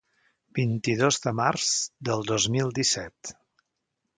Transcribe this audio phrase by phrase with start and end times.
[0.59, 1.67] Vint-i-dos de març
[2.09, 3.35] del dos mil disset.